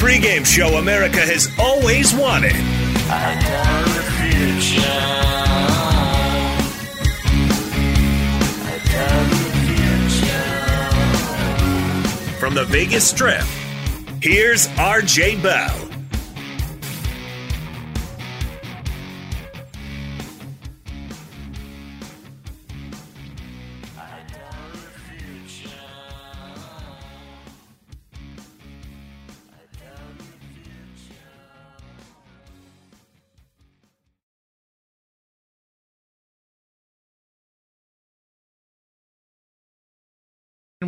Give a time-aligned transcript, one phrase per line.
[0.00, 2.56] Pregame show America has always wanted.
[12.38, 13.44] From the Vegas Strip,
[14.22, 15.79] here's RJ Bell.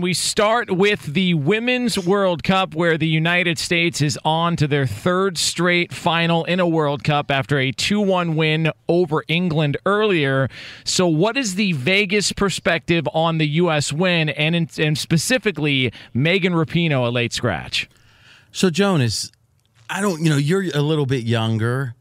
[0.02, 4.84] We start with the Women's World Cup, where the United States is on to their
[4.84, 10.48] third straight final in a World Cup after a 2 1 win over England earlier.
[10.82, 13.92] So, what is the Vegas perspective on the U.S.
[13.92, 17.88] win and, in, and specifically Megan Rapinoe, a late scratch?
[18.50, 19.30] So Jonas,
[19.88, 21.94] I don't, you know, you're a little bit younger.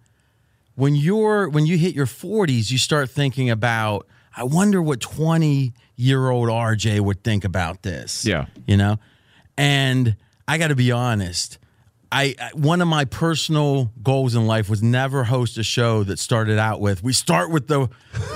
[0.74, 5.74] When you're when you hit your 40s, you start thinking about I wonder what 20
[5.96, 8.26] year old RJ would think about this.
[8.26, 8.46] Yeah.
[8.68, 8.98] You know?
[9.58, 10.16] And
[10.48, 11.60] I got to be honest.
[12.12, 16.20] I, I one of my personal goals in life was never host a show that
[16.20, 17.90] started out with we start with the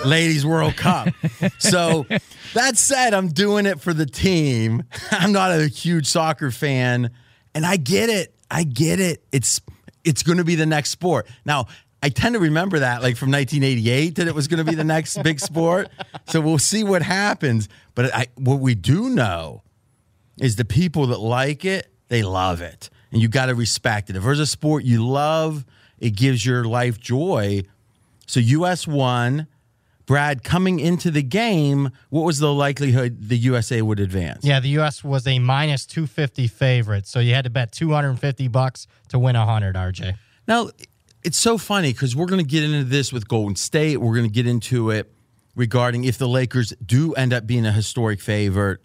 [0.06, 1.09] ladies world cup
[1.57, 2.06] so
[2.53, 7.12] that said i'm doing it for the team i'm not a huge soccer fan
[7.53, 9.59] and i get it i get it it's
[10.06, 11.66] it's going to be the next sport now
[12.06, 14.84] I tend to remember that, like from 1988, that it was going to be the
[14.84, 15.90] next big sport.
[16.28, 17.68] So we'll see what happens.
[17.96, 19.64] But I, what we do know
[20.38, 22.92] is the people that like it, they love it.
[23.12, 24.16] And you got to respect it.
[24.16, 25.66] If there's a sport you love,
[25.98, 27.64] it gives your life joy.
[28.28, 29.48] So US won.
[30.06, 34.46] Brad, coming into the game, what was the likelihood the USA would advance?
[34.46, 35.04] Yeah, the U.S.
[35.04, 39.75] was a minus 250 favorite, so you had to bet 250 bucks to win 100,
[39.75, 40.16] RJ.
[40.48, 40.69] Now,
[41.25, 43.98] it's so funny because we're going to get into this with Golden State.
[43.98, 45.12] We're going to get into it
[45.56, 48.80] regarding if the Lakers do end up being a historic favorite.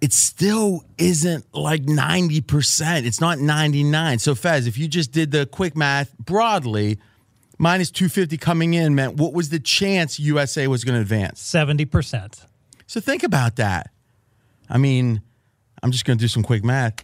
[0.00, 3.04] It still isn't like 90%.
[3.04, 4.18] It's not 99.
[4.18, 6.98] So, Fez, if you just did the quick math broadly,
[7.58, 11.42] minus 250 coming in meant what was the chance USA was going to advance?
[11.42, 12.46] 70%.
[12.86, 13.90] So, think about that.
[14.70, 15.20] I mean,
[15.82, 16.94] I'm just going to do some quick math.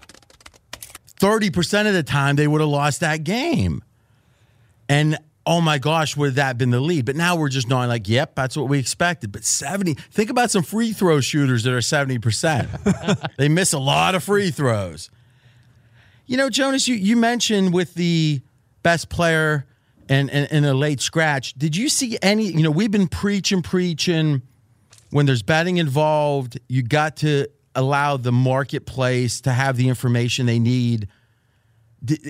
[1.20, 3.84] 30% of the time they would have lost that game.
[4.88, 7.04] And oh my gosh, would that been the lead?
[7.04, 9.30] But now we're just knowing, like, yep, that's what we expected.
[9.30, 13.26] But 70, think about some free throw shooters that are 70%.
[13.36, 15.10] they miss a lot of free throws.
[16.26, 18.40] You know, Jonas, you, you mentioned with the
[18.82, 19.66] best player
[20.08, 21.54] and, and a late scratch.
[21.54, 22.46] Did you see any?
[22.46, 24.42] You know, we've been preaching, preaching.
[25.10, 30.58] When there's betting involved, you got to allow the marketplace to have the information they
[30.58, 31.08] need.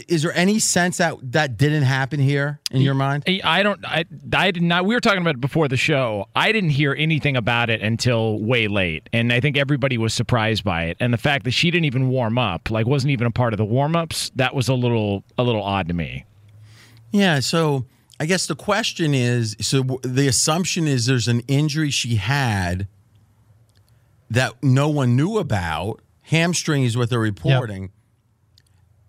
[0.09, 3.23] Is there any sense that that didn't happen here in your mind?
[3.45, 3.85] I don't.
[3.87, 4.85] I, I did not.
[4.85, 6.27] We were talking about it before the show.
[6.35, 10.65] I didn't hear anything about it until way late, and I think everybody was surprised
[10.65, 10.97] by it.
[10.99, 13.59] And the fact that she didn't even warm up, like wasn't even a part of
[13.59, 16.25] the warm ups, that was a little a little odd to me.
[17.13, 17.87] Yeah, so
[18.19, 22.89] I guess the question is so the assumption is there's an injury she had
[24.31, 26.01] that no one knew about.
[26.23, 27.91] Hamstring is what they're reporting.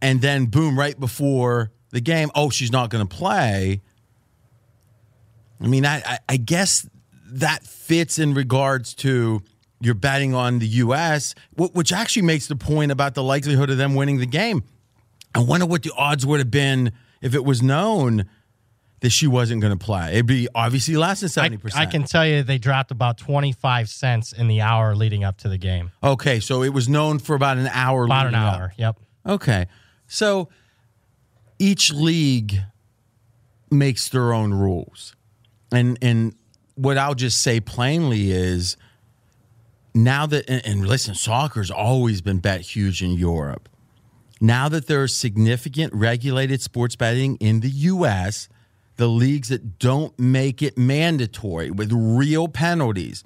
[0.01, 3.81] And then boom, right before the game, oh, she's not going to play.
[5.62, 6.89] I mean, I, I, I guess
[7.33, 9.44] that fits in regards to
[9.79, 13.95] you're betting on the U.S., which actually makes the point about the likelihood of them
[13.95, 14.63] winning the game.
[15.33, 16.91] I wonder what the odds would have been
[17.21, 18.25] if it was known
[19.01, 20.13] that she wasn't going to play.
[20.13, 21.75] It'd be obviously less than 70%.
[21.75, 25.50] I can tell you they dropped about 25 cents in the hour leading up to
[25.50, 25.92] the game.
[26.03, 28.06] Okay, so it was known for about an hour.
[28.06, 28.59] About an leading up.
[28.59, 28.74] hour.
[28.77, 29.00] Yep.
[29.25, 29.68] Okay.
[30.07, 30.50] So
[31.57, 32.59] each league
[33.71, 35.15] makes their own rules.
[35.71, 36.36] And and
[36.75, 38.77] what I'll just say plainly is
[39.95, 43.68] now that and, and listen, soccer's always been bet huge in Europe.
[44.39, 48.50] Now that there's significant regulated sports betting in the US,
[48.97, 53.23] the leagues that don't make it mandatory with real penalties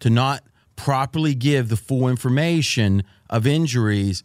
[0.00, 0.42] to not
[0.76, 4.22] properly give the full information of injuries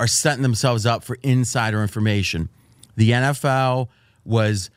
[0.00, 2.48] are setting themselves up for insider information.
[2.96, 3.88] The NFL
[4.24, 4.70] was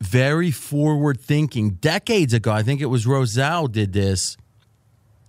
[0.00, 2.52] very forward thinking decades ago.
[2.52, 4.36] I think it was Rozelle did this.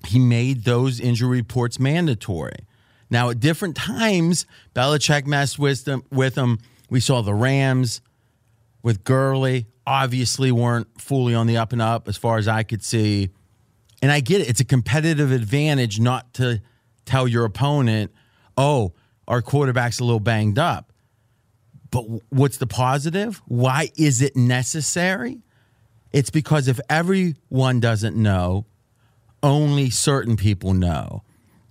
[0.08, 2.66] He made those injury reports mandatory.
[3.10, 4.46] Now, at different times,
[4.76, 6.04] Belichick messed with them.
[6.12, 6.60] With them,
[6.90, 8.02] we saw the Rams
[8.82, 9.68] with Gurley.
[9.86, 13.30] Obviously, weren't fully on the up and up as far as I could see.
[14.02, 16.62] And I get it; it's a competitive advantage not to
[17.06, 18.12] tell your opponent,
[18.58, 18.94] "Oh,
[19.28, 20.94] our quarterback's a little banged up."
[21.92, 23.42] But what's the positive?
[23.48, 25.42] Why is it necessary?
[26.12, 28.66] It's because if everyone doesn't know,
[29.42, 31.24] only certain people know.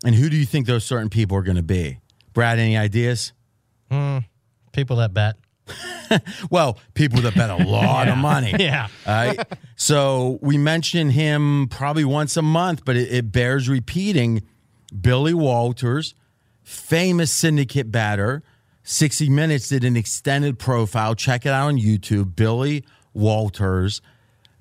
[0.05, 1.99] And who do you think those certain people are going to be?
[2.32, 3.32] Brad, any ideas?
[3.90, 4.19] Hmm.
[4.72, 5.37] People that bet.
[6.50, 8.55] Well, people that bet a lot of money.
[8.59, 8.88] Yeah.
[9.06, 9.38] Right.
[9.76, 14.43] So we mention him probably once a month, but it, it bears repeating.
[14.99, 16.15] Billy Walters,
[16.62, 18.43] famous syndicate batter.
[18.85, 21.15] 60 Minutes did an extended profile.
[21.15, 22.35] Check it out on YouTube.
[22.35, 24.00] Billy Walters,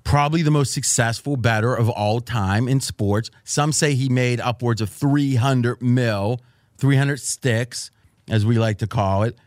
[0.04, 3.32] probably the most successful batter of all time in sports.
[3.46, 6.42] Some say he made upwards of 300 mil,
[6.78, 7.90] 300 sticks,
[8.30, 9.38] as we like to call it.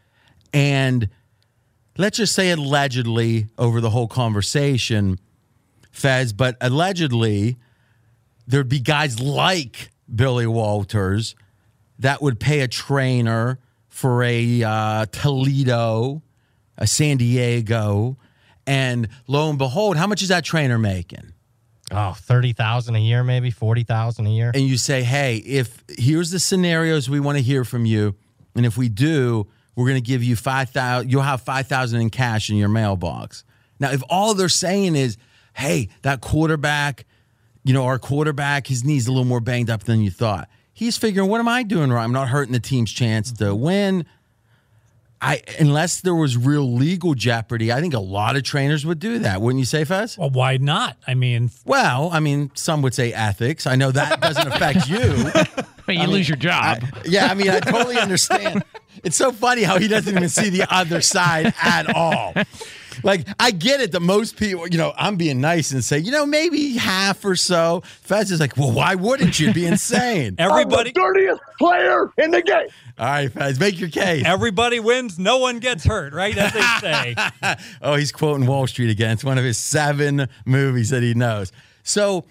[0.55, 1.11] And
[2.01, 5.21] let's just say allegedly over the whole conversation,
[5.91, 7.59] Fez, but allegedly
[8.47, 11.35] there'd be guys like Billy Walters
[11.99, 13.59] that would pay a trainer
[13.89, 16.23] for a uh, Toledo,
[16.79, 18.17] a San Diego,
[18.67, 21.35] and lo and behold, how much is that trainer making?
[21.93, 24.53] Oh, 30,000 a year, maybe 40,000 a year.
[24.55, 28.15] and you say, "Hey, if here's the scenarios we want to hear from you,
[28.55, 31.11] and if we do, we're going to give you five thousand.
[31.11, 33.45] You'll have five thousand in cash in your mailbox."
[33.79, 35.17] Now, if all they're saying is,
[35.55, 37.07] "Hey, that quarterback,
[37.65, 40.97] you know, our quarterback, his knees a little more banged up than you thought," he's
[40.97, 42.05] figuring, "What am I doing right?
[42.05, 44.07] I'm not hurting the team's chance to win."
[45.23, 49.19] I unless there was real legal jeopardy, I think a lot of trainers would do
[49.21, 50.17] that, wouldn't you say, Fez?
[50.17, 50.97] Well, why not?
[51.07, 53.67] I mean, Well, I mean, some would say ethics.
[53.67, 55.31] I know that doesn't affect you.
[55.87, 56.85] But you lose your job.
[57.05, 58.63] Yeah, I mean, I totally understand.
[59.03, 62.33] It's so funny how he doesn't even see the other side at all.
[63.03, 66.11] Like, I get it that most people, you know, I'm being nice and say, you
[66.11, 67.83] know, maybe half or so.
[68.03, 69.53] Fez is like, well, why wouldn't you?
[69.53, 70.37] Be insane.
[70.39, 72.69] everybody dirtiest player in the game.
[72.99, 74.25] all right, Fez, make your case.
[74.25, 76.37] everybody wins, no one gets hurt, right?
[76.37, 77.15] As they say.
[77.83, 79.13] oh, he's quoting Wall Street again.
[79.13, 81.53] It's one of his seven movies that he knows.
[81.83, 82.25] So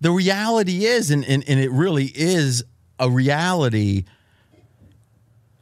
[0.00, 2.64] the reality is, and, and, and it really is
[2.98, 4.04] a reality.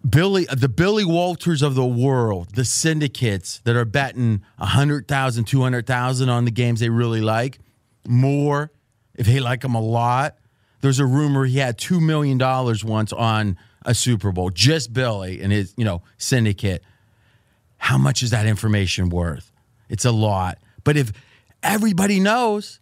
[0.08, 6.44] Billy, the Billy Walters of the world, the syndicates that are betting 100,000, 200,000 on
[6.44, 7.58] the games they really like,
[8.06, 8.70] more
[9.14, 10.36] if they like them a lot.
[10.82, 13.56] There's a rumor he had $2 million once on
[13.86, 16.82] a Super Bowl, just Billy and his, you know, syndicate
[17.84, 19.52] how much is that information worth?
[19.90, 20.56] It's a lot.
[20.84, 21.12] But if
[21.62, 22.80] everybody knows,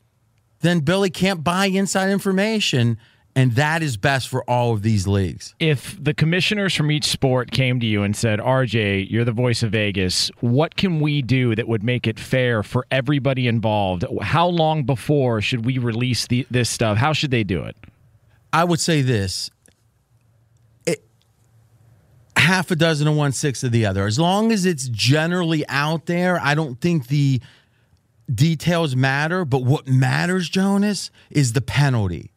[0.61, 2.99] then Billy can't buy inside information.
[3.35, 5.55] And that is best for all of these leagues.
[5.59, 9.62] If the commissioners from each sport came to you and said, RJ, you're the voice
[9.62, 14.05] of Vegas, what can we do that would make it fair for everybody involved?
[14.21, 16.99] How long before should we release the, this stuff?
[16.99, 17.77] How should they do it?
[18.53, 19.51] I would say this
[20.85, 21.03] it,
[22.37, 24.07] half a dozen of one, six of the other.
[24.07, 27.41] As long as it's generally out there, I don't think the
[28.33, 29.47] details matter.
[29.47, 32.32] But what matters, Jonas, is the penalty.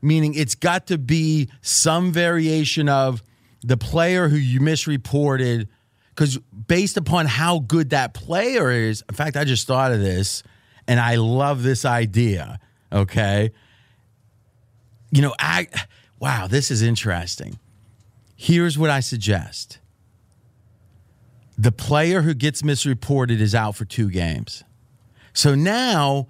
[0.00, 3.22] Meaning it's got to be some variation of
[3.62, 5.68] the player who you misreported.
[6.10, 10.42] Because based upon how good that player is, in fact, I just thought of this
[10.86, 12.58] and I love this idea.
[12.92, 13.50] Okay
[15.10, 15.68] you know, I
[16.18, 17.58] wow, this is interesting.
[18.36, 19.78] Here's what I suggest.
[21.56, 24.62] The player who gets misreported is out for two games.
[25.32, 26.28] So now,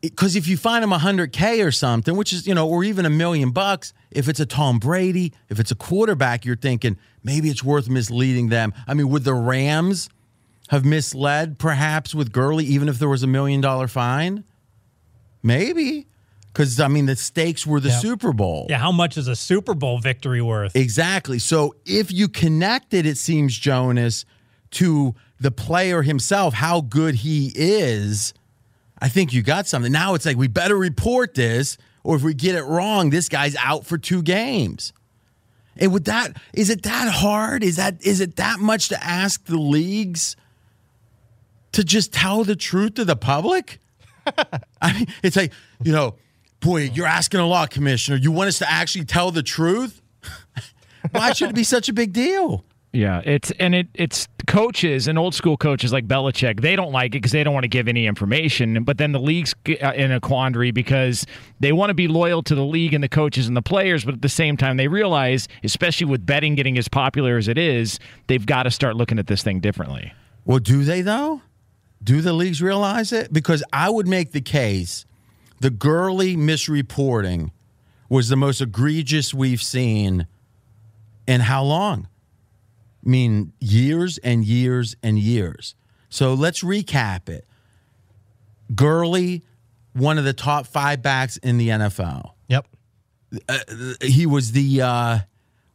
[0.00, 3.10] because if you find him 100K or something, which is, you know, or even a
[3.10, 7.64] million bucks, if it's a Tom Brady, if it's a quarterback, you're thinking maybe it's
[7.64, 8.72] worth misleading them.
[8.86, 10.08] I mean, would the Rams
[10.68, 14.44] have misled perhaps with Gurley, even if there was a million dollar fine?
[15.42, 16.06] Maybe.
[16.52, 17.98] Because, I mean, the stakes were the Yeah.
[17.98, 18.66] Super Bowl.
[18.68, 20.74] Yeah, how much is a Super Bowl victory worth?
[20.74, 21.38] Exactly.
[21.38, 24.24] So if you connected, it seems, Jonas,
[24.72, 28.34] to the player himself, how good he is,
[29.00, 29.92] I think you got something.
[29.92, 33.56] Now it's like, we better report this, or if we get it wrong, this guy's
[33.56, 34.92] out for two games.
[35.76, 37.62] And with that, is it that hard?
[37.62, 40.34] Is that is it that much to ask the leagues
[41.72, 43.80] to just tell the truth to the public?
[44.82, 45.52] I mean, it's like,
[45.82, 46.16] you know,
[46.60, 48.16] boy, you're asking a lot, Commissioner.
[48.16, 50.02] You want us to actually tell the truth?
[51.12, 52.64] Why should it be such a big deal?
[52.98, 56.62] Yeah, it's and it it's coaches and old school coaches like Belichick.
[56.62, 58.82] They don't like it because they don't want to give any information.
[58.82, 61.24] But then the league's uh, in a quandary because
[61.60, 64.14] they want to be loyal to the league and the coaches and the players, but
[64.14, 68.00] at the same time they realize, especially with betting getting as popular as it is,
[68.26, 70.12] they've got to start looking at this thing differently.
[70.44, 71.42] Well, do they though?
[72.02, 73.32] Do the leagues realize it?
[73.32, 75.06] Because I would make the case
[75.60, 77.52] the Gurley misreporting
[78.08, 80.26] was the most egregious we've seen
[81.28, 82.08] in how long?
[83.08, 85.74] Mean, years and years and years.
[86.10, 87.46] So let's recap it.
[88.74, 89.42] Gurley,
[89.94, 92.32] one of the top five backs in the NFL.
[92.48, 92.66] Yep.
[94.02, 95.18] He was the uh,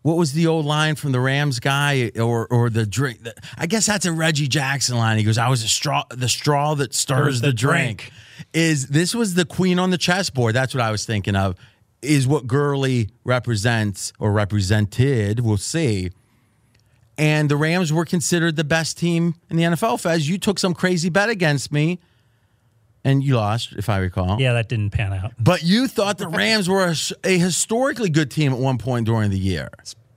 [0.04, 3.20] what was the old line from the Rams guy or or the drink?
[3.58, 5.18] I guess that's a Reggie Jackson line.
[5.18, 8.12] He goes, "I was a straw, the straw that stirs the, the drink.
[8.12, 8.12] drink.
[8.54, 10.56] Is this was the queen on the chessboard?
[10.56, 11.56] That's what I was thinking of.
[12.02, 15.40] Is what Gurley represents or represented?
[15.40, 16.12] We'll see.
[17.24, 20.00] And the Rams were considered the best team in the NFL.
[20.02, 22.00] Fez, you took some crazy bet against me,
[23.06, 24.42] and you lost, if I recall.
[24.42, 25.32] Yeah, that didn't pan out.
[25.40, 29.30] But you thought the Rams were a, a historically good team at one point during
[29.30, 29.70] the year.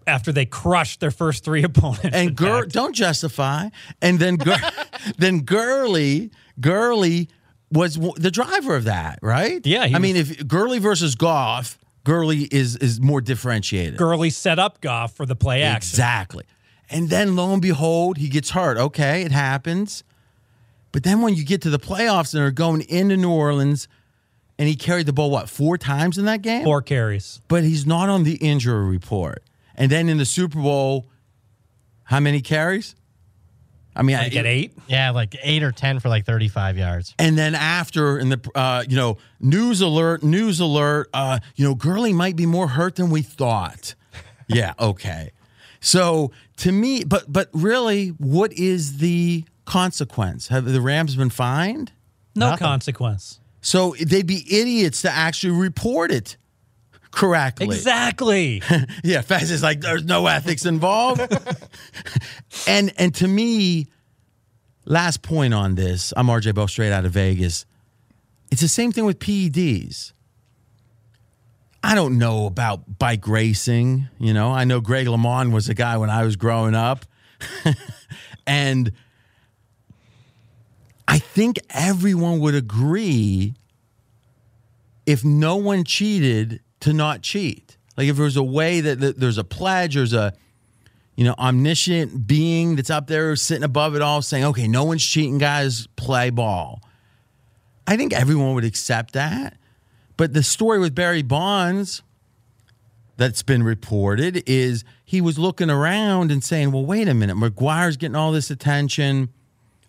[0.06, 2.08] After they crushed their first three opponents.
[2.12, 3.68] And Gur- don't justify.
[4.02, 4.56] And then Gur-
[5.18, 7.28] then Gurley, Gurley
[7.70, 9.64] was the driver of that, right?
[9.64, 13.96] Yeah, I was- mean, if Gurley versus Goff, Gurley is is more differentiated.
[13.96, 15.88] Gurley set up Goff for the play action.
[15.90, 16.44] Exactly.
[16.88, 18.76] And then lo and behold, he gets hurt.
[18.76, 20.04] Okay, it happens.
[20.92, 23.88] But then when you get to the playoffs and are going into New Orleans,
[24.58, 26.64] and he carried the ball what four times in that game?
[26.64, 27.40] Four carries.
[27.48, 29.42] but he's not on the injury report.
[29.74, 31.06] And then in the Super Bowl,
[32.04, 32.94] how many carries?
[33.94, 34.72] I mean, I I, get eight.
[34.88, 37.14] Yeah, like eight or 10 for like 35 yards.
[37.18, 41.74] and then after in the uh, you know news alert, news alert, uh, you know
[41.74, 43.94] Gurley might be more hurt than we thought.
[44.48, 45.32] yeah, okay.
[45.86, 50.48] So to me, but but really, what is the consequence?
[50.48, 51.92] Have the Rams been fined?
[52.34, 52.66] No Nothing.
[52.66, 53.38] consequence.
[53.60, 56.36] So they'd be idiots to actually report it
[57.12, 57.66] correctly.
[57.66, 58.62] Exactly.
[59.04, 61.20] Yeah, Fez is like, there's no ethics involved.
[62.66, 63.86] and and to me,
[64.86, 67.64] last point on this, I'm RJ Bell straight out of Vegas.
[68.50, 70.12] It's the same thing with PEDs.
[71.82, 74.08] I don't know about bike racing.
[74.18, 77.04] You know, I know Greg LeMond was a guy when I was growing up.
[78.46, 78.92] and
[81.06, 83.54] I think everyone would agree
[85.06, 87.76] if no one cheated to not cheat.
[87.96, 90.32] Like if there's a way that, that there's a pledge, there's a
[91.16, 95.04] you know omniscient being that's up there sitting above it all, saying, "Okay, no one's
[95.04, 95.86] cheating, guys.
[95.96, 96.82] Play ball."
[97.86, 99.56] I think everyone would accept that.
[100.16, 102.02] But the story with Barry Bonds
[103.16, 107.96] that's been reported is he was looking around and saying, "Well, wait a minute, McGwire's
[107.96, 109.30] getting all this attention.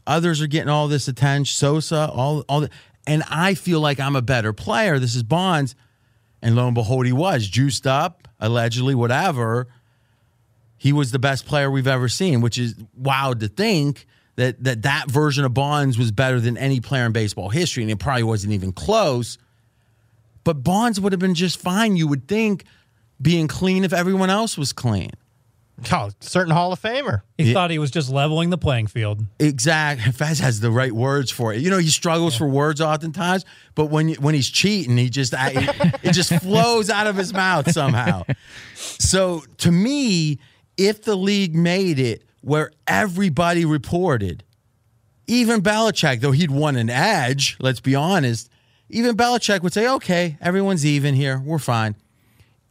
[0.05, 1.53] Others are getting all this attention.
[1.53, 2.69] Sosa, all all the,
[3.05, 4.99] and I feel like I'm a better player.
[4.99, 5.75] This is Bonds.
[6.41, 9.67] And lo and behold, he was juiced up, allegedly, whatever.
[10.77, 14.05] He was the best player we've ever seen, which is wild to think
[14.35, 17.91] that that that version of Bonds was better than any player in baseball history, and
[17.91, 19.37] it probably wasn't even close.
[20.47, 22.63] But Bonds would have been just fine, you would think,
[23.21, 25.09] being clean if everyone else was clean.
[25.91, 27.23] Oh, certain Hall of Famer.
[27.37, 27.53] He Yeah.
[27.53, 29.25] thought he was just leveling the playing field.
[29.39, 30.03] Exact.
[30.15, 31.59] Fez has the right words for it.
[31.59, 33.43] You know, he struggles for words oftentimes,
[33.75, 37.17] but when you, when he's cheating, he just I, it, it just flows out of
[37.17, 38.23] his mouth somehow.
[38.75, 40.39] So to me,
[40.77, 44.45] if the league made it where everybody reported,
[45.27, 48.49] even Belichick, though he'd won an edge, let's be honest,
[48.89, 51.41] even Belichick would say, "Okay, everyone's even here.
[51.43, 51.95] We're fine."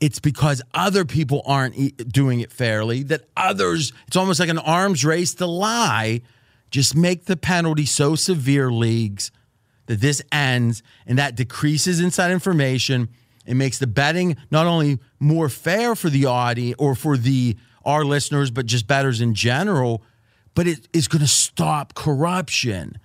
[0.01, 5.05] it's because other people aren't doing it fairly that others it's almost like an arms
[5.05, 6.21] race to lie
[6.71, 9.31] just make the penalty so severe leagues
[9.87, 13.09] that this ends and that decreases inside information
[13.47, 18.05] it makes the betting not only more fair for the audience or for the our
[18.05, 20.03] listeners but just bettors in general
[20.55, 22.99] but it is going to stop corruption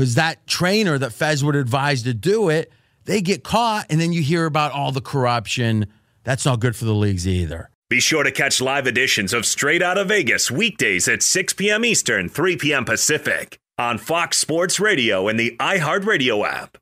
[0.00, 2.72] because that trainer that Fez would advise to do it,
[3.04, 5.86] they get caught, and then you hear about all the corruption.
[6.24, 7.68] That's not good for the leagues either.
[7.90, 11.84] Be sure to catch live editions of Straight Out of Vegas weekdays at 6 p.m.
[11.84, 12.86] Eastern, 3 p.m.
[12.86, 16.78] Pacific on Fox Sports Radio and the iHeartRadio app.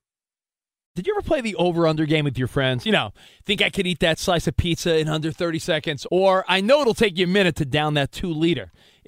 [0.94, 2.86] Did you ever play the over under game with your friends?
[2.86, 3.12] You know,
[3.44, 6.06] think I could eat that slice of pizza in under 30 seconds?
[6.10, 8.70] Or I know it'll take you a minute to down that two liter.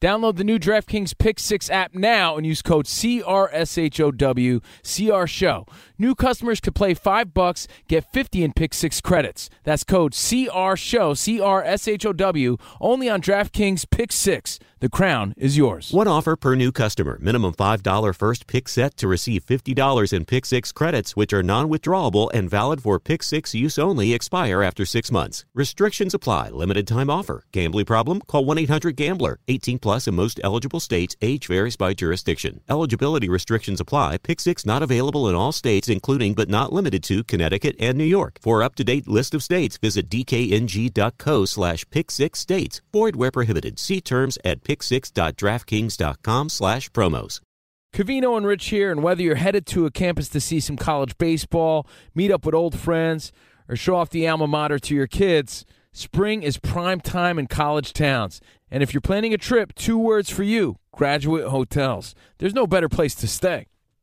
[0.00, 5.26] Download the new DraftKings Pick Six app now and use code CRSHOW CR
[6.00, 9.50] New customers could play five bucks, get fifty in Pick Six credits.
[9.64, 14.60] That's code CR Show CRSHOW only on DraftKings Pick Six.
[14.80, 15.90] The crown is yours.
[15.90, 17.18] One offer per new customer.
[17.20, 21.68] Minimum $5 first pick set to receive $50 in Pick Six credits, which are non
[21.68, 25.44] withdrawable and valid for Pick Six use only, expire after six months.
[25.52, 26.50] Restrictions apply.
[26.50, 27.42] Limited time offer.
[27.50, 28.20] Gambling problem?
[28.28, 29.40] Call 1 800 Gambler.
[29.48, 31.16] 18 plus in most eligible states.
[31.20, 32.60] Age varies by jurisdiction.
[32.68, 34.18] Eligibility restrictions apply.
[34.18, 38.04] Pick Six not available in all states, including but not limited to Connecticut and New
[38.04, 38.38] York.
[38.40, 42.80] For up to date list of states, visit dkng.co slash pick six states.
[42.92, 43.78] Void where prohibited.
[43.78, 47.40] See terms at pick6.draftkings.com slash promos.
[47.92, 51.16] Covino and Rich here, and whether you're headed to a campus to see some college
[51.18, 53.32] baseball, meet up with old friends,
[53.68, 57.92] or show off the alma mater to your kids, spring is prime time in college
[57.92, 58.40] towns.
[58.70, 62.14] And if you're planning a trip, two words for you graduate hotels.
[62.38, 63.66] There's no better place to stay.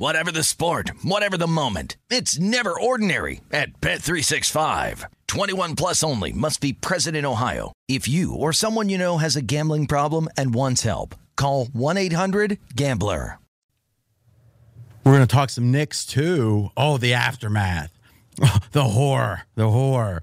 [0.00, 1.98] Whatever the sport, whatever the moment.
[2.08, 5.04] It's never ordinary at Bet365.
[5.26, 7.74] 21 plus only must be present in Ohio.
[7.86, 13.36] If you or someone you know has a gambling problem and wants help, call 1-800-GAMBLER.
[15.04, 16.70] We're going to talk some Knicks too.
[16.78, 17.92] Oh, the aftermath,
[18.72, 20.22] the horror, the horror.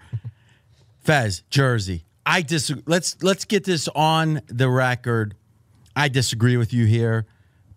[1.02, 2.04] Fez, Jersey.
[2.26, 2.82] I disagree.
[2.88, 5.36] Let's let's get this on the record.
[5.96, 7.28] I disagree with you here,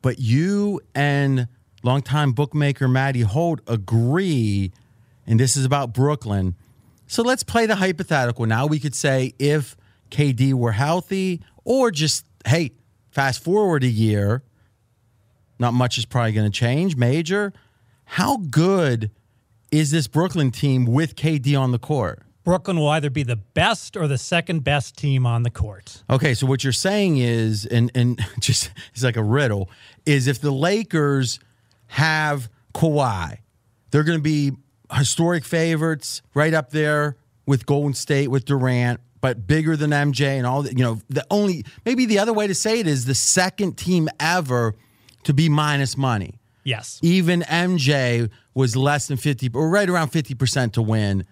[0.01, 1.47] but you and
[1.83, 4.73] longtime bookmaker Maddie Holt agree,
[5.27, 6.55] and this is about Brooklyn.
[7.07, 8.47] So let's play the hypothetical.
[8.47, 9.77] Now we could say if
[10.11, 12.73] KD were healthy, or just hey,
[13.11, 14.43] fast forward a year
[15.61, 17.53] not much is probably going to change major.
[18.07, 19.11] How good
[19.71, 22.23] is this Brooklyn team with KD on the court?
[22.43, 26.03] Brooklyn will either be the best or the second best team on the court.
[26.09, 29.69] Okay, so what you're saying is, and and just it's like a riddle,
[30.07, 31.39] is if the Lakers
[31.91, 33.39] have Kawhi,
[33.91, 34.53] they're going to be
[34.93, 40.47] historic favorites, right up there with Golden State with Durant, but bigger than MJ and
[40.47, 40.63] all.
[40.63, 43.77] The, you know, the only maybe the other way to say it is the second
[43.77, 44.75] team ever
[45.25, 46.41] to be minus money.
[46.65, 47.01] Yes.
[47.03, 51.27] Even MJ was less than 50 or right around 50% to win.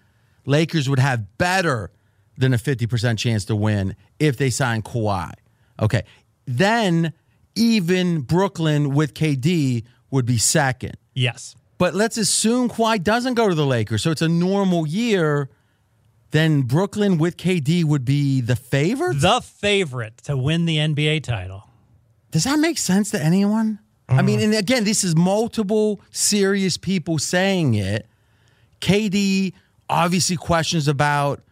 [0.45, 1.91] Lakers would have better
[2.37, 5.33] than a 50% chance to win if they sign Kawhi.
[5.81, 6.05] Okay.
[6.47, 7.13] Then
[7.55, 10.97] even Brooklyn with KD would be second.
[11.15, 11.55] Yes.
[11.79, 14.03] But let's assume Kawhi doesn't go to the Lakers.
[14.03, 15.49] So it's a normal year.
[16.31, 19.21] Then Brooklyn with KD would be the favorite?
[19.21, 21.65] The favorite to win the NBA title.
[22.31, 23.79] Does that make sense to anyone?
[24.11, 28.07] I mean, and again, this is multiple serious people saying it.
[28.81, 29.53] KD
[29.89, 31.43] obviously questions about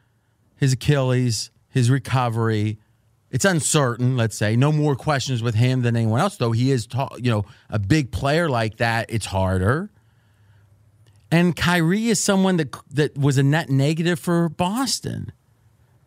[0.56, 2.78] his Achilles, his recovery.
[3.30, 4.54] It's uncertain, let's say.
[4.56, 7.78] No more questions with him than anyone else, though he is, ta- you know, a
[7.78, 9.06] big player like that.
[9.10, 9.90] It's harder.
[11.30, 15.32] And Kyrie is someone that that was a net negative for Boston.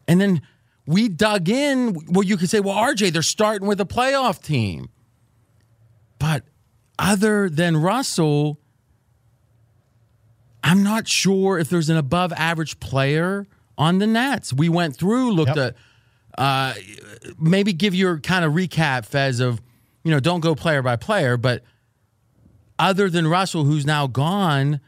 [0.07, 0.41] And then
[0.85, 4.89] we dug in where you could say, well, RJ, they're starting with a playoff team.
[6.19, 6.43] But
[6.97, 8.59] other than Russell,
[10.63, 13.45] I'm not sure if there's an above average player
[13.77, 14.51] on the Nets.
[14.53, 15.57] We went through, looked Yep.
[15.57, 15.75] at,
[16.39, 16.73] uh,
[17.37, 19.61] maybe give your kind of recap, Fez, of,
[20.05, 21.63] you know, don't go player by player, but
[22.79, 24.79] other than Russell, who's now gone,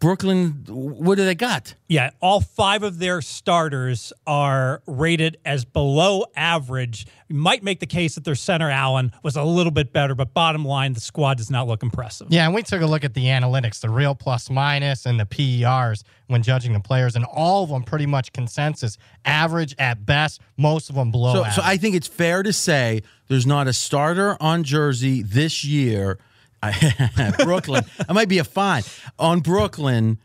[0.00, 1.74] Brooklyn, what do they got?
[1.86, 7.06] Yeah, all five of their starters are rated as below average.
[7.28, 10.32] You might make the case that their center Allen was a little bit better, but
[10.32, 12.28] bottom line, the squad does not look impressive.
[12.30, 15.26] Yeah, and we took a look at the analytics, the real plus minus and the
[15.26, 20.40] PERs when judging the players, and all of them pretty much consensus average at best,
[20.56, 21.54] most of them below So, average.
[21.56, 26.18] so I think it's fair to say there's not a starter on Jersey this year.
[26.62, 28.82] I- Brooklyn, I might be a fine
[29.18, 30.18] on Brooklyn.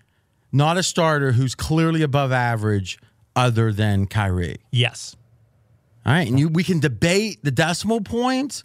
[0.51, 2.97] Not a starter who's clearly above average,
[3.35, 4.57] other than Kyrie.
[4.71, 5.15] Yes.
[6.05, 8.63] All right, and you, we can debate the decimal points,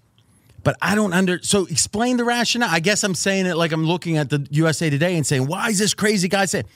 [0.63, 1.41] but I don't under.
[1.43, 2.69] So explain the rationale.
[2.71, 5.71] I guess I'm saying it like I'm looking at the USA Today and saying, "Why
[5.71, 6.67] is this crazy guy saying?"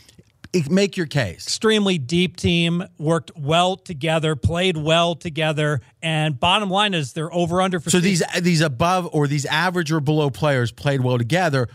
[0.55, 1.47] It- Make your case.
[1.47, 7.61] Extremely deep team, worked well together, played well together, and bottom line is they're over
[7.61, 11.69] under for So these these above or these average or below players played well together,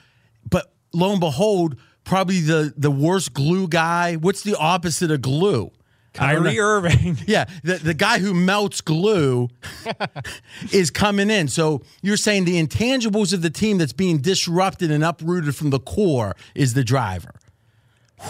[0.50, 4.15] but lo and behold, probably the the worst glue guy.
[4.15, 5.72] What's the opposite of glue?
[6.13, 6.60] Kyrie.
[6.60, 7.18] Irving.
[7.28, 9.50] Yeah, the, the guy who melts glue
[10.72, 11.48] is coming in.
[11.48, 15.80] So you're saying the intangibles of the team that's being disrupted and uprooted from the
[15.80, 17.36] core is the driver.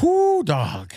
[0.02, 0.94] Whoo, dog.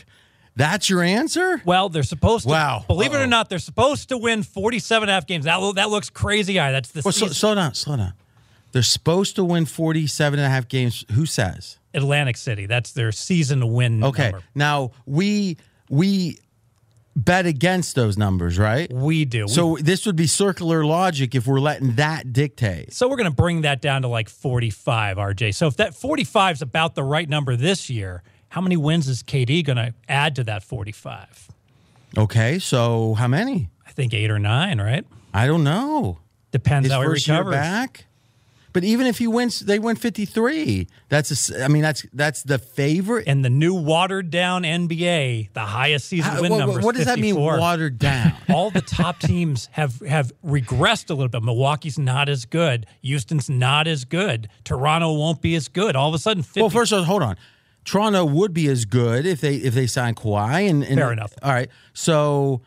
[0.55, 1.63] That's your answer?
[1.65, 2.51] Well, they're supposed to.
[2.51, 2.85] Wow.
[2.87, 3.25] Believe it Uh-oh.
[3.25, 5.47] or not, they're supposed to win 47 and half games.
[5.47, 6.73] That, lo- that looks crazy high.
[6.73, 8.13] That's the Well, so, slow down, slow down.
[8.73, 11.05] They're supposed to win 47 and a half games.
[11.13, 11.79] Who says?
[11.95, 12.67] Atlantic City.
[12.67, 14.31] That's their season to win Okay.
[14.31, 14.43] number.
[14.55, 15.59] Now we
[15.91, 16.39] we
[17.15, 18.91] bet against those numbers, right?
[18.91, 19.47] We do.
[19.47, 22.95] So this would be circular logic if we're letting that dictate.
[22.95, 25.55] So we're going to bring that down to like 45, RJ.
[25.55, 28.23] So if that 45 is about the right number this year,
[28.53, 31.49] how many wins is KD going to add to that 45?
[32.19, 33.71] Okay, so how many?
[33.87, 35.07] I think eight or nine, right?
[35.33, 36.19] I don't know.
[36.51, 37.55] Depends His how he recovers.
[37.55, 38.05] back.
[38.75, 40.87] But even if he wins, they win 53.
[41.09, 43.27] That's a I mean, that's that's the favorite.
[43.27, 46.79] And the new watered down NBA, the highest season win what- number.
[46.81, 48.33] is what does that mean, watered down?
[48.51, 51.43] All the top teams have have regressed a little bit.
[51.43, 52.87] Milwaukee's not as good.
[53.03, 54.49] Houston's not as good.
[54.65, 55.95] Toronto won't be as good.
[55.97, 57.37] All of a sudden, 50, Well, first of all, hold on.
[57.85, 61.33] Toronto would be as good if they if they sign Kawhi and, and Fair enough.
[61.43, 61.69] All right.
[61.93, 62.63] So,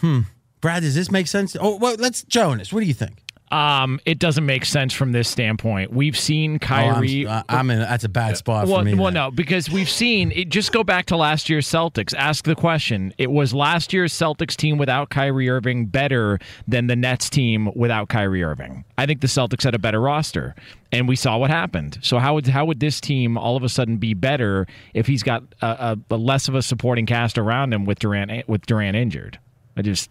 [0.00, 0.20] hmm,
[0.60, 1.56] Brad, does this make sense?
[1.58, 2.72] Oh, well, let's Jonas.
[2.72, 3.22] What do you think?
[3.50, 5.92] Um, it doesn't make sense from this standpoint.
[5.92, 7.26] We've seen Oh, I'm- Kyrie.
[7.48, 7.80] I'm, in.
[7.80, 8.94] That's a bad spot well, for me.
[8.94, 9.14] well, then.
[9.14, 10.50] no, because we've seen it.
[10.50, 12.14] Just go back to last year's Celtics.
[12.14, 16.94] Ask the question: It was last year's Celtics team without Kyrie Irving better than the
[16.96, 18.84] Nets team without Kyrie Irving?
[18.96, 20.54] I think the Celtics had a better roster,
[20.92, 21.98] and we saw what happened.
[22.02, 25.22] So how would how would this team all of a sudden be better if he's
[25.24, 28.96] got a, a, a less of a supporting cast around him with Durant with Durant
[28.96, 29.38] injured?
[29.76, 30.08] I just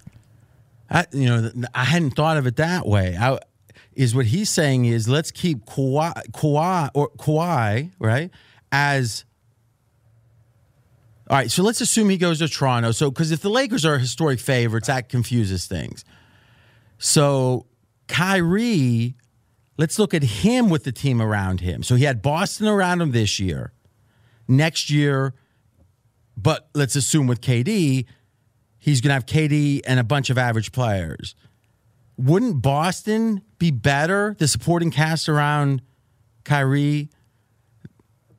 [0.90, 3.16] I, you know, I hadn't thought of it that way.
[3.20, 3.40] I,
[3.94, 8.32] is what he's saying is let's keep Kawhi, Kawhi or Kawhi right
[8.72, 9.26] as.
[11.30, 12.92] All right, so let's assume he goes to Toronto.
[12.92, 16.04] So, because if the Lakers are historic favorites, that confuses things.
[16.98, 17.68] So,
[18.08, 19.16] Kyrie,
[19.78, 21.84] let's look at him with the team around him.
[21.84, 23.74] So he had Boston around him this year.
[24.48, 25.36] Next year,
[26.36, 28.06] but let's assume with KD,
[28.80, 31.36] he's going to have KD and a bunch of average players.
[32.18, 35.82] Wouldn't Boston be better, the supporting cast around
[36.44, 37.10] Kyrie?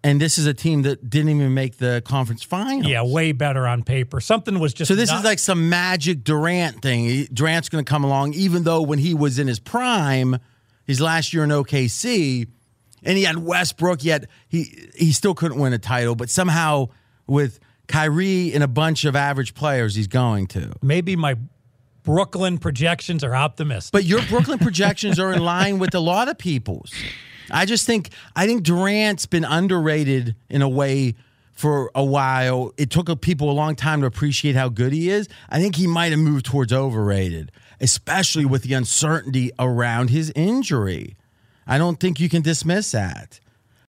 [0.02, 2.88] And this is a team that didn't even make the conference final.
[2.90, 4.18] yeah, way better on paper.
[4.20, 7.26] Something was just So this not- is like some magic Durant thing.
[7.32, 10.38] Durant's going to come along, even though when he was in his prime,
[10.86, 12.46] his last year in OKC,
[13.02, 14.02] and he had Westbrook.
[14.02, 16.88] Yet he he still couldn't win a title, but somehow
[17.26, 20.72] with Kyrie and a bunch of average players, he's going to.
[20.80, 21.36] maybe my
[22.02, 23.92] Brooklyn projections are optimistic.
[23.92, 26.92] But your Brooklyn projections are in line with a lot of people's.
[27.50, 31.14] I just think I think Durant's been underrated in a way
[31.52, 32.72] for a while.
[32.78, 35.28] It took people a long time to appreciate how good he is.
[35.50, 41.16] I think he might have moved towards overrated, especially with the uncertainty around his injury.
[41.66, 43.40] I don't think you can dismiss that.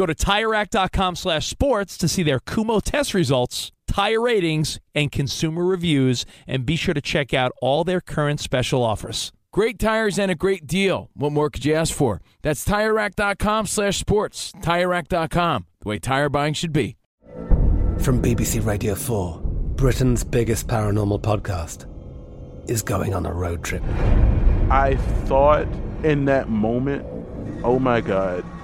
[0.00, 5.62] Go to TireRack.com slash sports to see their Kumho test results, tire ratings, and consumer
[5.62, 9.30] reviews, and be sure to check out all their current special offers.
[9.52, 11.10] Great tires and a great deal.
[11.12, 12.22] What more could you ask for?
[12.40, 14.52] That's TireRack.com slash sports.
[14.62, 16.96] TireRack.com, the way tire buying should be.
[17.98, 19.38] From BBC Radio 4,
[19.76, 21.84] Britain's biggest paranormal podcast
[22.70, 23.82] is going on a road trip.
[24.70, 25.66] I thought
[26.02, 27.04] in that moment,
[27.62, 28.46] oh my God,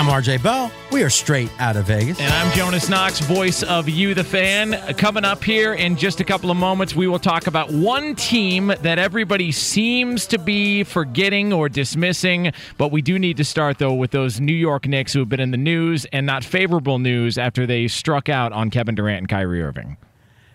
[0.00, 0.72] I'm RJ Bell.
[0.90, 2.18] We are straight out of Vegas.
[2.18, 4.72] And I'm Jonas Knox, voice of You, the fan.
[4.94, 8.68] Coming up here in just a couple of moments, we will talk about one team
[8.80, 12.50] that everybody seems to be forgetting or dismissing.
[12.78, 15.38] But we do need to start, though, with those New York Knicks who have been
[15.38, 19.28] in the news and not favorable news after they struck out on Kevin Durant and
[19.28, 19.98] Kyrie Irving.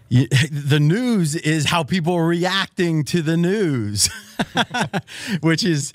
[0.10, 4.10] You, the news is how people are reacting to the news,
[5.42, 5.94] which is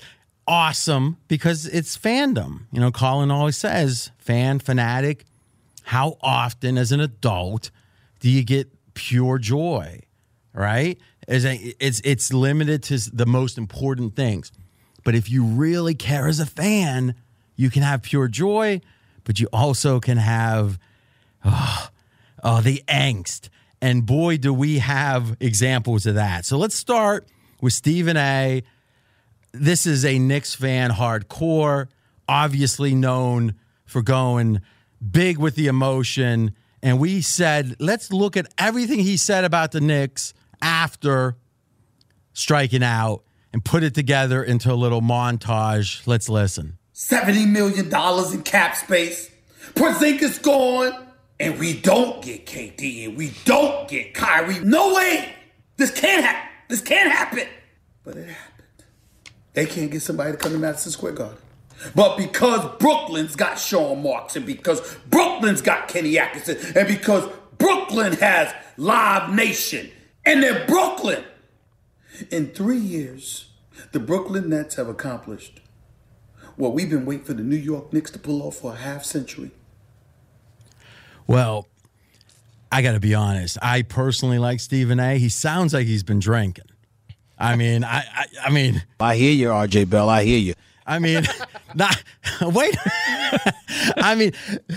[0.51, 2.65] awesome because it's fandom.
[2.73, 5.23] You know, Colin always says, fan, fanatic.
[5.83, 7.71] How often, as an adult,
[8.19, 10.01] do you get pure joy?
[10.53, 10.99] Right?
[11.29, 14.51] A, it's it's limited to the most important things.
[15.05, 17.15] But if you really care as a fan,
[17.55, 18.81] you can have pure joy,
[19.23, 20.77] but you also can have
[21.45, 21.87] oh,
[22.43, 23.47] oh the angst.
[23.81, 26.45] And boy, do we have examples of that.
[26.45, 27.27] So let's start
[27.61, 28.63] with Stephen A
[29.53, 31.87] this is a Knicks fan hardcore,
[32.27, 34.61] obviously known for going
[35.11, 36.55] big with the emotion.
[36.81, 41.37] And we said, let's look at everything he said about the Knicks after
[42.33, 46.05] striking out and put it together into a little montage.
[46.07, 46.77] Let's listen.
[46.93, 47.87] $70 million
[48.33, 49.29] in cap space.
[49.73, 51.07] Porzingis gone.
[51.39, 54.59] And we don't get KD and we don't get Kyrie.
[54.59, 55.33] No way!
[55.75, 56.49] This can't happen.
[56.67, 57.47] This can't happen.
[58.03, 58.50] But it happened.
[59.53, 61.37] They can't get somebody to come to Madison Square Garden.
[61.95, 68.13] But because Brooklyn's got Sean Marks, and because Brooklyn's got Kenny Atkinson, and because Brooklyn
[68.13, 69.89] has Live Nation,
[70.25, 71.23] and they're Brooklyn,
[72.29, 73.51] in three years,
[73.91, 75.59] the Brooklyn Nets have accomplished
[76.55, 79.03] what we've been waiting for the New York Knicks to pull off for a half
[79.03, 79.51] century.
[81.25, 81.67] Well,
[82.71, 83.57] I got to be honest.
[83.61, 85.17] I personally like Stephen A.
[85.17, 86.70] He sounds like he's been drinking.
[87.41, 90.07] I mean, I, I, I mean, I hear you, RJ Bell.
[90.09, 90.53] I hear you.
[90.85, 91.25] I mean,
[91.75, 92.01] not
[92.41, 92.77] wait.
[93.97, 94.33] I mean,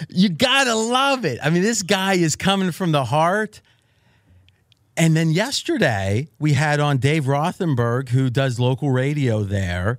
[0.09, 1.38] you gotta love it.
[1.42, 3.61] I mean, this guy is coming from the heart.
[4.96, 9.98] And then yesterday we had on Dave Rothenberg, who does local radio there.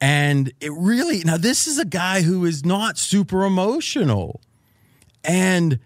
[0.00, 4.40] And it really, now this is a guy who is not super emotional.
[5.22, 5.78] And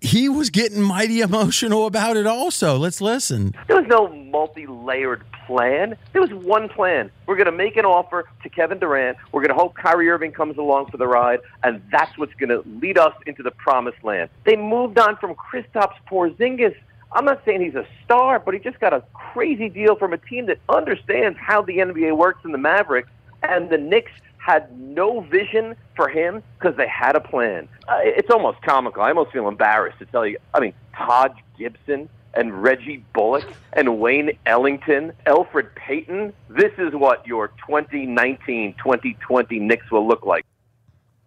[0.00, 2.76] he was getting mighty emotional about it also.
[2.76, 3.54] Let's listen.
[3.66, 5.96] There was no multi layered plan.
[6.12, 7.10] There was one plan.
[7.26, 9.16] We're going to make an offer to Kevin Durant.
[9.32, 12.50] We're going to hope Kyrie Irving comes along for the ride, and that's what's going
[12.50, 14.30] to lead us into the promised land.
[14.44, 16.74] They moved on from Kristaps Porzingis.
[17.12, 20.18] I'm not saying he's a star, but he just got a crazy deal from a
[20.18, 23.08] team that understands how the NBA works in the Mavericks.
[23.42, 24.10] And the Knicks
[24.46, 27.68] had no vision for him because they had a plan.
[27.88, 29.02] Uh, it's almost comical.
[29.02, 30.38] I almost feel embarrassed to tell you.
[30.54, 36.32] I mean, Taj Gibson and Reggie Bullock and Wayne Ellington, Elfrid Payton.
[36.48, 40.44] This is what your 2019 2020 Knicks will look like.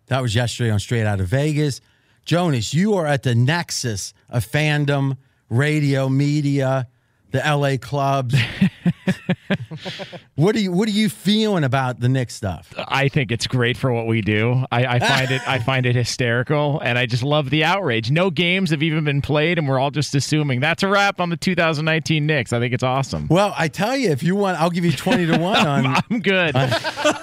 [0.06, 1.82] That was yesterday on Straight Out of Vegas.
[2.24, 5.18] Jonas, you are at the nexus of fandom,
[5.50, 6.88] radio, media,
[7.32, 8.36] the LA clubs.
[10.36, 12.74] what are you What are you feeling about the Knicks stuff?
[12.78, 14.66] I think it's great for what we do.
[14.72, 18.12] I, I find it I find it hysterical, and I just love the outrage.
[18.12, 21.30] No games have even been played, and we're all just assuming that's a wrap on
[21.30, 22.54] the 2019 Knicks.
[22.54, 23.28] I think it's awesome.
[23.30, 25.86] Well, I tell you, if you want, I'll give you 20 to one on.
[25.86, 26.56] I'm, I'm good.
[26.56, 26.70] I,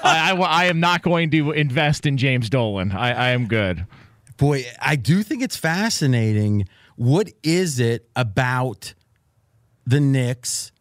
[0.02, 2.92] I, I am not going to invest in James Dolan.
[2.92, 3.86] I, I am good.
[4.36, 6.68] Boy, I do think it's fascinating.
[6.96, 8.94] What is it about
[9.86, 10.72] the Knicks?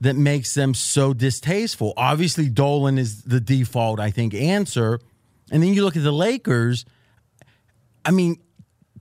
[0.00, 1.94] That makes them so distasteful.
[1.96, 5.00] Obviously, Dolan is the default, I think, answer.
[5.50, 6.84] And then you look at the Lakers.
[8.04, 8.38] I mean,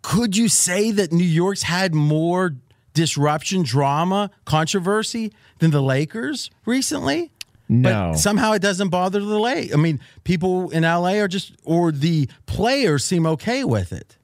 [0.02, 2.56] could you say that New York's had more
[2.94, 7.32] disruption, drama, controversy than the Lakers recently?
[7.68, 8.12] No.
[8.12, 9.74] But somehow it doesn't bother the Lake.
[9.74, 14.18] I mean, people in LA are just, or the players seem okay with it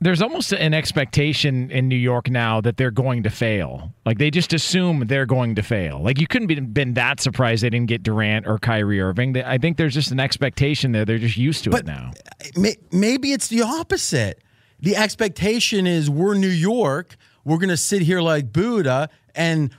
[0.00, 3.92] there's almost an expectation in New York now that they're going to fail.
[4.04, 6.00] Like they just assume they're going to fail.
[6.02, 9.40] Like you couldn't be been that surprised they didn't get Durant or Kyrie Irving.
[9.42, 11.04] I think there's just an expectation there.
[11.04, 12.10] They're just used to but it now.
[12.92, 14.42] Maybe it's the opposite.
[14.80, 17.16] The expectation is we're New York.
[17.44, 19.08] We're going to sit here like Buddha.
[19.34, 19.70] And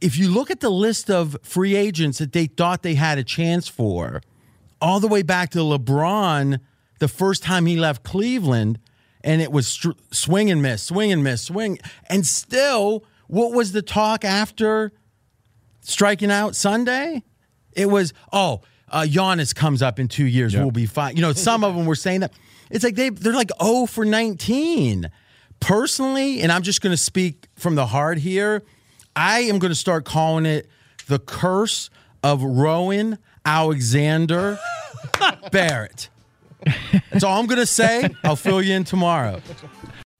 [0.00, 3.24] if you look at the list of free agents that they thought they had a
[3.24, 4.20] chance for,
[4.80, 6.58] all the way back to LeBron,
[6.98, 8.78] the first time he left Cleveland–
[9.22, 11.78] and it was str- swing and miss, swing and miss, swing.
[12.08, 14.92] And still, what was the talk after
[15.82, 17.22] striking out Sunday?
[17.72, 21.16] It was, oh, uh, Giannis comes up in two years, we'll be fine.
[21.16, 22.32] You know, some of them were saying that.
[22.70, 25.10] It's like they they're like 0 for 19.
[25.58, 28.62] Personally, and I'm just going to speak from the heart here,
[29.14, 30.68] I am going to start calling it
[31.06, 31.90] the curse
[32.22, 34.58] of Rowan Alexander
[35.52, 36.08] Barrett.
[37.10, 38.08] That's all I'm going to say.
[38.24, 39.40] I'll fill you in tomorrow.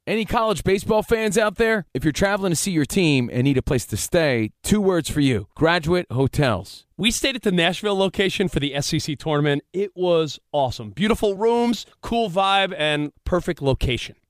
[0.07, 1.87] Any college baseball fans out there?
[1.95, 5.09] If you're traveling to see your team and need a place to stay, two words
[5.09, 6.87] for you Graduate Hotels.
[6.97, 9.63] We stayed at the Nashville location for the SEC tournament.
[9.73, 10.91] It was awesome.
[10.91, 14.17] Beautiful rooms, cool vibe, and perfect location.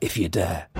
[0.00, 0.79] if you dare.